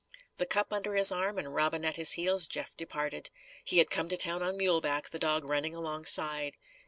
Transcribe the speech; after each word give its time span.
The 0.37 0.47
cup 0.47 0.73
under 0.73 0.95
his 0.95 1.11
arm 1.11 1.37
and 1.37 1.53
Robin 1.53 1.85
at 1.85 1.95
his 1.95 2.13
heels, 2.13 2.47
Jeff 2.47 2.75
departed. 2.75 3.29
He 3.63 3.77
had 3.77 3.91
come 3.91 4.09
to 4.09 4.17
town 4.17 4.41
on 4.41 4.57
mule 4.57 4.81
back, 4.81 5.11
the 5.11 5.19
dog 5.19 5.45
running 5.45 5.75
alongside. 5.75 6.57